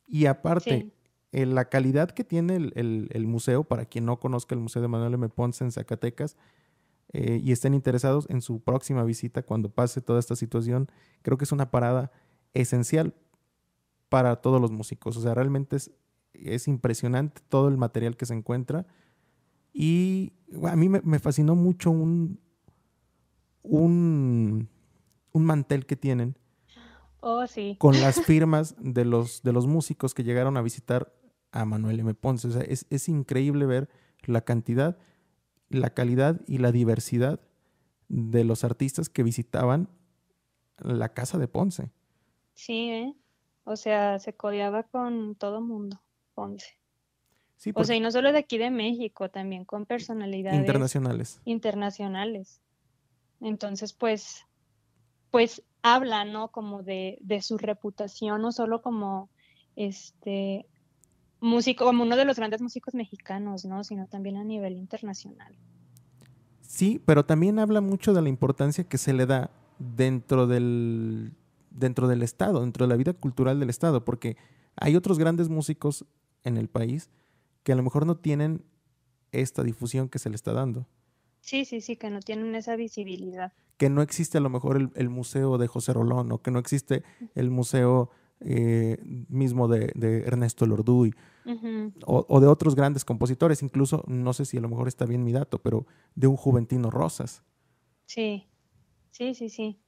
[0.05, 0.91] Y aparte,
[1.31, 5.15] eh, la calidad que tiene el, museo, para quien no conozca el Museo de Manuel
[5.15, 5.29] M.
[5.29, 6.37] Ponce en Zacatecas
[7.11, 10.91] eh, y estén interesados en su próxima visita cuando pase toda esta situación,
[11.23, 12.11] creo que es una parada
[12.53, 13.15] esencial
[14.09, 15.17] para todos los músicos.
[15.17, 15.89] O sea, realmente es,
[16.33, 18.85] es impresionante todo el material que se encuentra.
[19.73, 22.39] Y a mí me, fascinó mucho un,
[23.63, 24.69] un,
[25.31, 26.37] un mantel que tienen.
[27.21, 27.75] Oh, sí.
[27.79, 31.13] Con las firmas de los, de los músicos que llegaron a visitar
[31.51, 32.13] a Manuel M.
[32.13, 32.47] Ponce.
[32.47, 33.89] O sea, es, increíble ver
[34.23, 34.97] la cantidad,
[35.69, 37.39] la calidad y la diversidad
[38.07, 39.89] de los artistas que visitaban
[40.77, 41.91] la casa de Ponce.
[42.53, 43.15] Sí, ¿eh?
[43.63, 46.01] O sea, se codeaba con todo mundo,
[46.33, 46.77] Ponce.
[47.57, 51.41] Sí, O sea, y no solo de aquí de México, también con personalidades internacionales.
[51.45, 52.59] Internacionales.
[53.39, 54.45] Entonces, pues,
[55.29, 56.49] pues habla, ¿no?
[56.49, 59.29] Como de, de su reputación, no solo como
[59.75, 60.65] este
[61.39, 63.83] músico, como uno de los grandes músicos mexicanos, ¿no?
[63.83, 65.55] Sino también a nivel internacional.
[66.61, 71.33] Sí, pero también habla mucho de la importancia que se le da dentro del,
[71.69, 74.37] dentro del Estado, dentro de la vida cultural del Estado, porque
[74.75, 76.05] hay otros grandes músicos
[76.43, 77.09] en el país
[77.63, 78.63] que a lo mejor no tienen
[79.31, 80.87] esta difusión que se le está dando.
[81.41, 83.53] Sí, sí, sí, que no tienen esa visibilidad.
[83.77, 86.59] Que no existe a lo mejor el, el museo de José Rolón o que no
[86.59, 87.03] existe
[87.35, 88.11] el museo
[88.43, 88.97] eh,
[89.29, 89.91] mismo de,
[90.25, 91.13] Ernesto Lorduy
[92.05, 95.31] o, de otros grandes compositores, incluso, no sé si a lo mejor está bien mi
[95.31, 97.43] dato, pero de un Juventino Rosas.
[98.05, 98.47] Sí,
[99.11, 99.79] sí, sí, sí.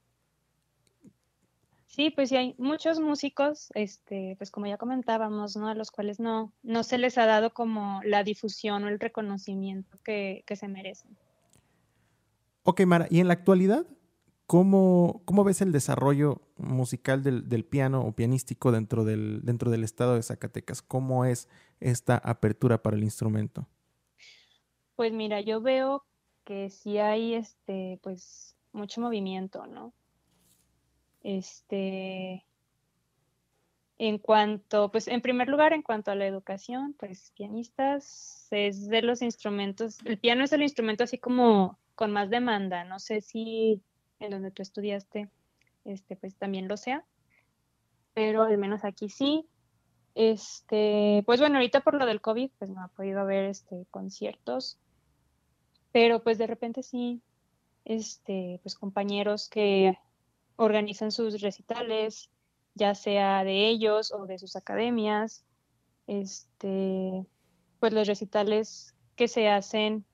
[1.94, 5.68] Sí, pues sí hay muchos músicos, este, pues como ya comentábamos, ¿no?
[5.68, 9.96] A los cuales no, no se les ha dado como la difusión o el reconocimiento
[10.02, 11.16] que, que se merecen.
[12.64, 13.86] Ok, Mara, ¿y en la actualidad
[14.46, 20.16] ¿Cómo, ¿Cómo, ves el desarrollo musical del, piano o pianístico dentro del, dentro del estado
[20.16, 20.82] de Zacatecas?
[20.82, 21.48] ¿Cómo es
[21.80, 23.68] esta apertura para el instrumento?
[24.96, 26.04] Pues mira, yo veo
[26.44, 29.94] que sí hay este, pues, mucho movimiento, ¿no?
[31.24, 32.44] Este,
[33.98, 39.02] en cuanto, pues, en primer lugar, en cuanto a la educación, pues, pianistas es de
[39.02, 43.82] los instrumentos, el piano es el instrumento así como con más demanda, no sé si
[44.20, 45.28] en donde tú estudiaste,
[45.84, 47.04] este, pues también lo sea.
[48.14, 49.46] Pero al menos aquí sí.
[50.14, 54.78] Este, pues bueno, ahorita por lo del COVID, pues no ha podido haber este, conciertos.
[55.92, 57.22] Pero pues de repente sí,
[57.84, 59.98] este, pues compañeros que
[60.56, 62.30] organizan sus recitales,
[62.74, 65.44] ya sea de ellos o de sus academias,
[66.06, 67.26] este,
[67.80, 70.04] pues los recitales que se hacen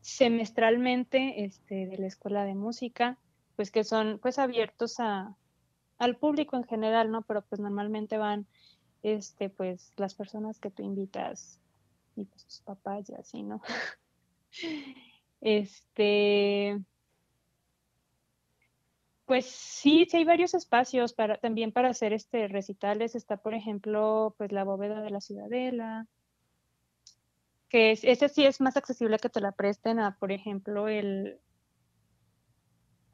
[0.00, 3.18] semestralmente este, de la escuela de música,
[3.56, 5.36] pues que son pues abiertos a,
[5.98, 7.22] al público en general, ¿no?
[7.22, 8.46] Pero pues normalmente van
[9.02, 11.60] este, pues las personas que tú invitas
[12.16, 13.62] y pues tus papás y así, ¿no?
[15.40, 16.80] este,
[19.32, 23.14] pues sí, sí hay varios espacios para, también para hacer este recitales.
[23.14, 26.06] Está, por ejemplo, pues la bóveda de la ciudadela,
[27.70, 31.40] que es, sí es más accesible que te la presten a, por ejemplo, el...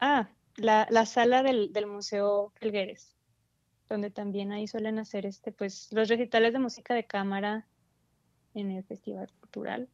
[0.01, 3.15] Ah, la, la sala del, del Museo Felgueres
[3.87, 7.65] donde también ahí suelen hacer este, pues, los recitales de música de cámara
[8.53, 9.87] en el Festival Cultural.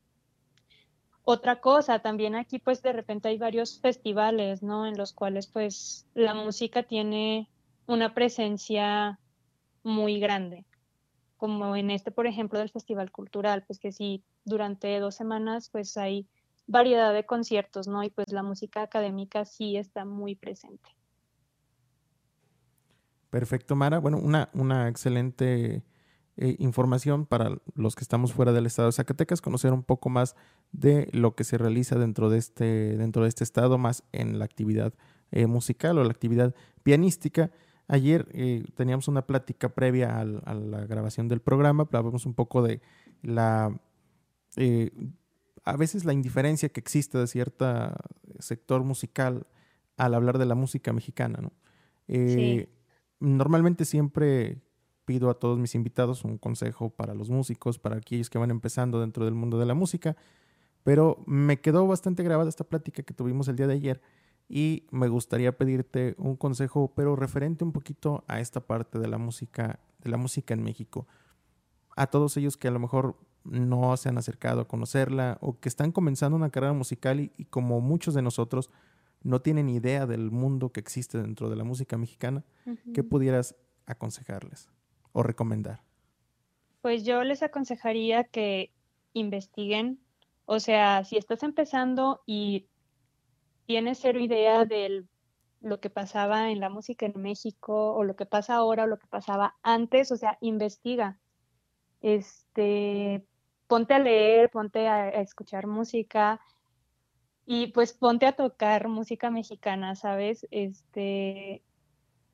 [1.28, 4.86] Otra cosa, también aquí pues de repente hay varios festivales, ¿no?
[4.86, 7.49] En los cuales pues la música tiene
[7.88, 9.19] una presencia
[9.82, 10.65] muy grande,
[11.38, 15.97] como en este, por ejemplo, del Festival Cultural, pues que sí, durante dos semanas pues
[15.97, 16.28] hay
[16.67, 18.03] variedad de conciertos, ¿no?
[18.03, 20.95] Y pues la música académica sí está muy presente.
[23.32, 23.97] Perfecto, Mara.
[23.97, 25.84] Bueno, una, una excelente
[26.38, 30.36] eh, información para los que estamos fuera del estado de Zacatecas, conocer un poco más
[30.71, 34.45] de lo que se realiza dentro de este, dentro de este estado, más en la
[34.45, 34.93] actividad
[35.31, 37.51] eh, musical o la actividad pianística.
[37.88, 42.81] Ayer eh, teníamos una plática previa a la grabación del programa, hablábamos un poco de
[43.21, 43.79] la,
[45.63, 47.65] a veces la indiferencia que existe de cierto
[48.39, 49.47] sector musical
[49.97, 51.53] al hablar de la música mexicana, ¿no?
[52.07, 52.67] sí
[53.19, 54.61] normalmente siempre
[55.06, 58.99] pido a todos mis invitados un consejo para los músicos, para aquellos que van empezando
[58.99, 60.18] dentro del mundo de la música,
[60.84, 64.01] pero me quedó bastante grabada esta plática que tuvimos el día de ayer
[64.47, 69.18] y me gustaría pedirte un consejo, pero referente un poquito a esta parte de la
[69.18, 71.08] música, de la música en México.
[71.95, 75.70] A todos ellos que a lo mejor no se han acercado a conocerla o que
[75.70, 78.70] están comenzando una carrera musical y, y como muchos de nosotros
[79.24, 82.43] no tienen idea del mundo que existe dentro de la música mexicana,
[82.93, 83.56] ¿qué pudieras
[83.88, 84.70] aconsejarles
[85.16, 85.80] o recomendar?
[86.82, 88.72] Pues yo les aconsejaría que
[89.13, 89.99] investiguen,
[90.45, 92.68] o sea, si estás empezando y
[93.66, 95.05] tienes cero idea de
[95.61, 98.99] lo que pasaba en la música en México o lo que pasa ahora o lo
[98.99, 101.18] que pasaba antes, o sea, investiga.
[102.01, 103.26] Este,
[103.68, 106.41] ponte a leer, ponte a escuchar música,
[107.45, 110.45] y pues ponte a tocar música mexicana, ¿sabes?
[110.51, 111.63] Este,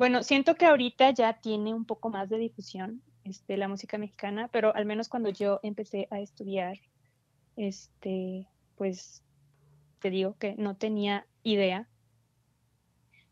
[0.01, 4.47] bueno, siento que ahorita ya tiene un poco más de difusión este, la música mexicana,
[4.47, 6.79] pero al menos cuando yo empecé a estudiar,
[7.55, 8.47] este,
[8.77, 9.21] pues
[9.99, 11.87] te digo que no tenía idea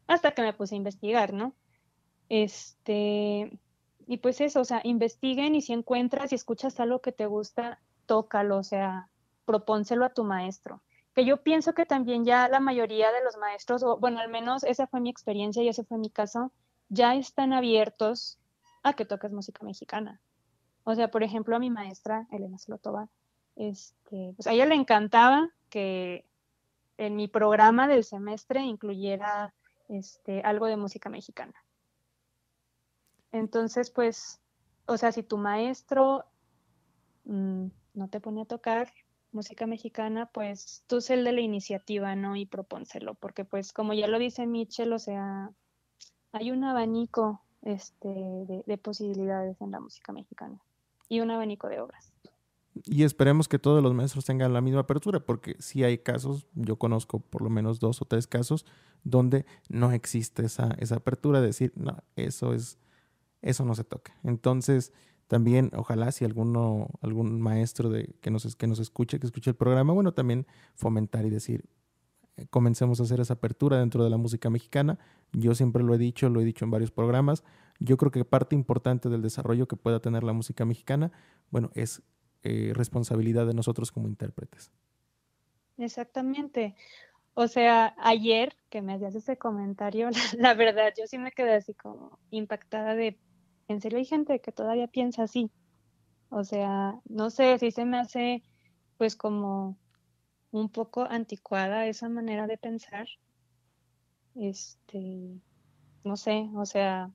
[0.06, 1.56] hasta que me puse a investigar, ¿no?
[2.30, 3.52] Este,
[4.06, 7.80] y pues eso, o sea, investiguen y si encuentras y escuchas algo que te gusta,
[8.06, 9.10] tócalo, o sea,
[9.44, 10.84] propónselo a tu maestro
[11.20, 14.64] que yo pienso que también ya la mayoría de los maestros, o bueno, al menos
[14.64, 16.54] esa fue mi experiencia y ese fue mi caso,
[16.88, 18.40] ya están abiertos
[18.84, 20.22] a que toques música mexicana.
[20.86, 23.10] O sea, por ejemplo, a mi maestra, Elena Slotova,
[23.58, 26.26] este, pues a ella le encantaba que
[26.98, 29.54] en mi programa del semestre incluyera
[29.90, 31.66] este, algo de música mexicana.
[33.34, 34.40] Entonces, pues,
[34.86, 36.24] o sea, si tu maestro
[37.26, 38.94] mm, no te pone a tocar,
[39.32, 42.36] música mexicana, pues tú sé el de la iniciativa, ¿no?
[42.36, 45.52] Y propónselo, porque pues como ya lo dice Mitchell, o sea,
[46.32, 50.60] hay un abanico este, de, posibilidades en la música mexicana
[51.08, 52.14] y un abanico de obras.
[52.86, 56.78] Y esperemos que todos los maestros tengan la misma apertura, porque si hay casos, yo
[56.78, 58.66] conozco por lo menos dos o tres casos
[59.04, 62.78] donde no existe esa, esa apertura de decir, no, eso es,
[63.42, 64.18] eso no se toca.
[64.24, 64.94] Entonces,
[65.30, 69.56] también, ojalá si alguno, algún maestro de, que, nos, que nos escuche, que escuche el
[69.56, 71.66] programa, bueno, también fomentar y decir,
[72.36, 74.98] eh, comencemos a hacer esa apertura dentro de la música mexicana.
[75.32, 77.44] Yo siempre lo he dicho, lo he dicho en varios programas.
[77.78, 81.12] Yo creo que parte importante del desarrollo que pueda tener la música mexicana,
[81.52, 82.02] bueno, es
[82.42, 84.72] eh, responsabilidad de nosotros como intérpretes.
[85.78, 86.76] Exactamente.
[87.36, 90.10] O sea, ayer que me hacías ese comentario,
[90.40, 93.20] la verdad, yo sí me quedé así como impactada de
[93.70, 95.52] en serio hay gente que todavía piensa así.
[96.30, 98.44] O sea, no sé si se me hace
[98.98, 99.78] pues como
[100.52, 103.08] un poco anticuada esa manera de pensar.
[104.36, 105.40] Este,
[106.04, 107.12] no sé, o sea,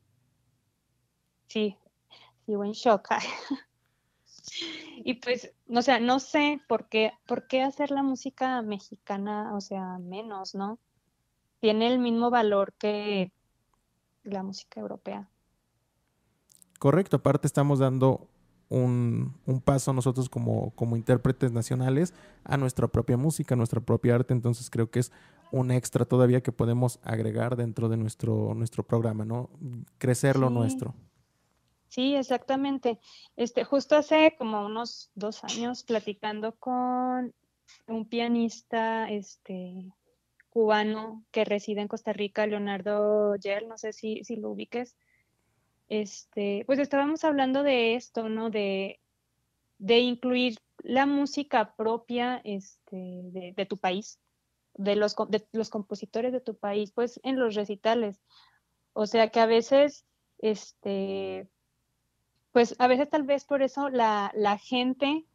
[1.48, 1.76] sí,
[2.46, 3.08] sigo en shock.
[5.04, 9.60] y pues, o sea, no sé por qué, por qué hacer la música mexicana, o
[9.60, 10.78] sea, menos, ¿no?
[11.64, 13.32] tiene el mismo valor que
[14.22, 15.30] la música europea.
[16.84, 18.28] Correcto, aparte estamos dando
[18.68, 19.32] un,
[19.64, 22.12] paso nosotros como, como intérpretes nacionales
[22.44, 25.10] a nuestra propia música, a nuestra propia arte, entonces creo que es
[25.50, 29.48] un extra todavía que podemos agregar dentro de nuestro, nuestro programa, ¿no?
[29.96, 30.94] Crecer lo nuestro.
[31.88, 33.00] Sí, exactamente.
[33.34, 37.32] Este, justo hace como unos dos años platicando con
[37.86, 39.90] un pianista este,
[40.50, 44.96] cubano que reside en Costa Rica, Leonardo Yel, no sé si, si lo ubiques,
[45.88, 48.50] este, pues estábamos hablando de esto, ¿no?
[48.50, 49.00] De,
[49.78, 54.18] de incluir la música propia este, de, de tu país,
[54.74, 58.20] de los, de los compositores de tu país, pues en los recitales.
[58.92, 60.04] O sea que a veces,
[60.38, 61.48] este,
[62.52, 64.30] pues a veces tal vez por eso la,
[64.62, 65.26] gente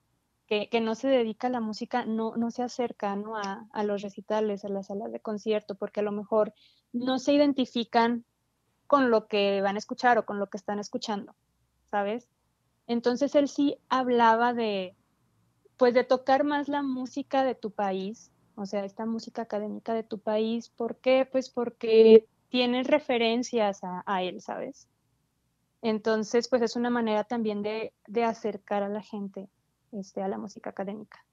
[0.47, 3.35] que, no se dedica a la música no, no se acerca ¿no?
[3.35, 6.53] A, a, los recitales, a las salas de concierto, porque a lo mejor
[6.93, 8.25] no se identifican
[8.89, 11.35] con lo que van a escuchar o con lo que están escuchando,
[11.91, 12.27] ¿sabes?
[12.87, 14.95] Entonces él sí hablaba de,
[15.77, 20.01] pues de tocar más la música de tu país, o sea, esta música académica de
[20.01, 21.29] tu país, ¿por qué?
[21.31, 24.87] Pues porque tienes referencias a, él, ¿sabes?
[25.83, 27.93] Entonces, pues es una manera también de,
[28.25, 29.49] acercar a la gente
[29.91, 31.23] este, a la música académica.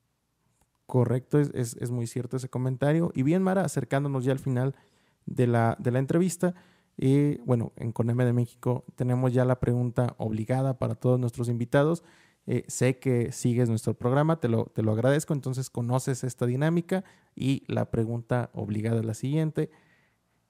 [0.85, 3.13] Correcto, es, muy cierto ese comentario.
[3.15, 4.75] Y bien, Mara, acercándonos ya al final
[5.25, 6.55] de la, entrevista,
[6.97, 12.05] y bueno, en Coneme de México tenemos ya la pregunta obligada para todos nuestros invitados.
[12.47, 17.05] Eh, sé que sigues nuestro programa, te lo, te lo agradezco, entonces conoces esta dinámica
[17.35, 19.71] y la pregunta obligada es la siguiente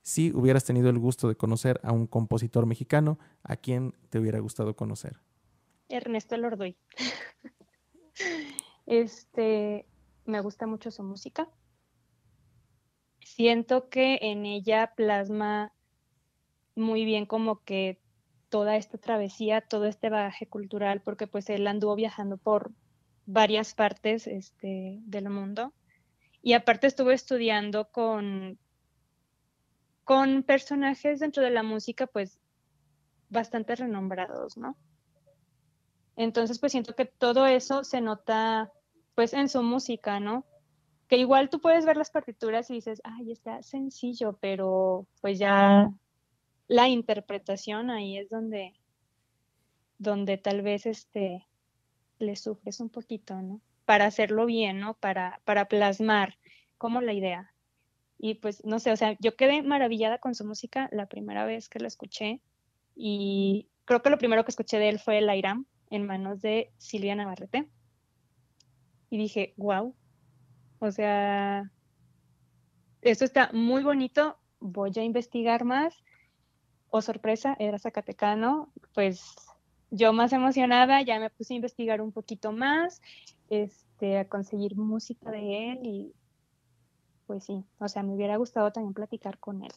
[0.06, 4.38] si hubieras tenido el gusto de conocer a un compositor mexicano, ¿a quién te hubiera
[4.38, 5.18] gustado conocer?
[5.88, 6.76] Ernesto Lordoy.
[8.86, 9.84] este,
[10.24, 11.50] me gusta mucho su música.
[13.18, 15.72] Siento que en ella plasma
[16.76, 17.98] muy bien como que
[18.48, 22.70] toda esta travesía, todo este bagaje cultural, porque pues él anduvo viajando por
[23.24, 25.72] varias partes este, del mundo.
[26.42, 28.58] Y aparte estuvo estudiando con
[30.06, 32.38] con personajes dentro de la música, pues,
[33.28, 34.76] bastante renombrados, ¿no?
[36.14, 38.70] Entonces, pues siento que todo eso se nota,
[39.16, 40.46] pues, en su música, ¿no?
[41.08, 45.90] Que igual tú puedes ver las partituras y dices, ay, está sencillo, pero pues ya
[46.68, 48.74] la interpretación ahí es donde,
[49.98, 51.46] donde tal vez este,
[52.18, 53.60] le sufres un poquito, ¿no?
[53.84, 54.94] Para hacerlo bien, ¿no?
[54.94, 56.38] Para, para plasmar
[56.78, 57.52] como la idea.
[58.18, 61.68] Y pues no sé, o sea, yo quedé maravillada con su música la primera vez
[61.68, 62.40] que la escuché
[62.94, 66.72] y creo que lo primero que escuché de él fue el Airam en manos de
[66.78, 67.68] Silvia Navarrete.
[69.10, 69.94] Y dije, wow,
[70.78, 71.70] o sea,
[73.02, 76.02] esto está muy bonito, voy a investigar más.
[76.90, 79.34] Oh, sorpresa, era Zacatecano, pues
[79.90, 83.02] yo más emocionada, ya me puse a investigar un poquito más,
[83.48, 86.12] este, a conseguir música de él y
[87.26, 89.72] pues sí, o sea, me hubiera gustado también platicar con él,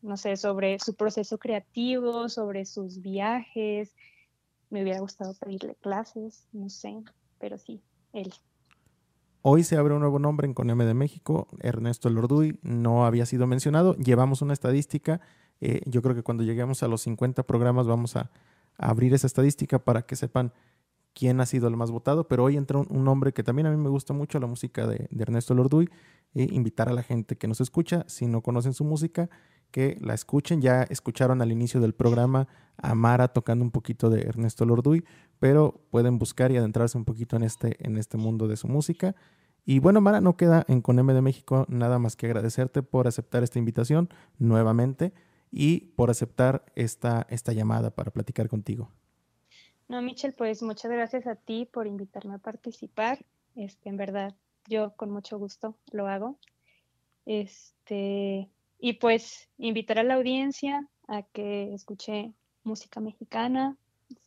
[0.00, 3.94] no sé, sobre su proceso creativo, sobre sus viajes,
[4.70, 7.02] me hubiera gustado pedirle clases, no sé,
[7.38, 7.82] pero sí,
[8.14, 8.32] él.
[9.42, 13.46] Hoy se abre un nuevo nombre en CONEME de México, Ernesto Lorduy, no había sido
[13.46, 15.20] mencionado, llevamos una estadística,
[15.64, 18.32] eh, yo creo que cuando lleguemos a los 50 programas vamos a
[18.76, 20.52] abrir esa estadística para que sepan
[21.14, 23.76] quién ha sido el más votado, pero hoy entra un, nombre que también a mí
[23.76, 25.88] me gusta mucho, la música de, Ernesto Lorduy,
[26.34, 29.30] e invitar a la gente que nos escucha, si no conocen su música,
[29.70, 30.60] que la escuchen.
[30.60, 35.04] Ya escucharon al inicio del programa a Mara tocando un poquito de Ernesto Lorduy,
[35.38, 39.14] pero pueden buscar y adentrarse un poquito en este, en este mundo de su música.
[39.64, 43.44] Y bueno, Mara, no queda en Coneme de México nada más que agradecerte por aceptar
[43.44, 44.08] esta invitación
[44.38, 45.12] nuevamente
[45.52, 48.90] y por aceptar esta, esta llamada para platicar contigo.
[49.86, 53.24] No, Michelle, pues muchas gracias a ti por invitarme a participar.
[53.54, 54.34] Este, en verdad,
[54.66, 56.38] yo con mucho gusto lo hago.
[57.26, 58.48] Este,
[58.78, 62.32] y pues invitar a la audiencia a que escuche
[62.64, 63.76] música mexicana.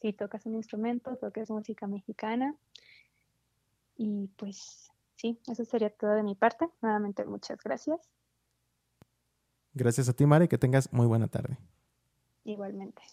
[0.02, 2.56] Si tocas un instrumento, toques música mexicana.
[3.98, 6.70] Y pues sí, eso sería todo de mi parte.
[6.82, 8.00] Nuevamente, muchas gracias.
[9.76, 11.58] Gracias a ti, Mari, que tengas muy buena tarde.
[12.46, 13.04] Igualmente.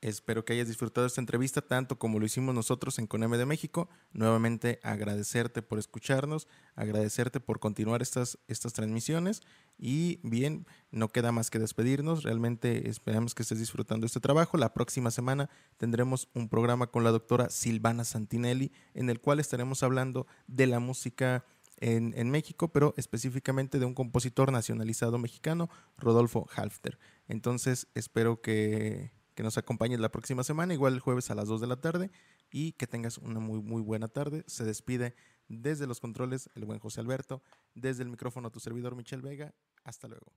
[0.00, 3.88] Espero que hayas disfrutado esta entrevista tanto como lo hicimos nosotros en Coneme de México.
[4.12, 9.42] Nuevamente agradecerte por escucharnos, agradecerte por continuar estas, estas transmisiones
[9.76, 12.22] y bien, no queda más que despedirnos.
[12.22, 14.56] Realmente esperamos que estés disfrutando este trabajo.
[14.56, 19.82] La próxima semana tendremos un programa con la doctora Silvana Santinelli en el cual estaremos
[19.82, 21.44] hablando de la música
[21.80, 26.98] en, México, pero específicamente de un compositor nacionalizado mexicano, Rodolfo Halfter.
[27.28, 31.60] Entonces espero que, que nos acompañes la próxima semana, igual el jueves a las 2
[31.60, 32.10] de la tarde,
[32.50, 34.44] y que tengas una muy, muy buena tarde.
[34.46, 35.14] Se despide
[35.48, 37.42] desde los controles el buen José Alberto,
[37.74, 39.54] desde el micrófono tu servidor Michel Vega.
[39.84, 40.32] Hasta luego.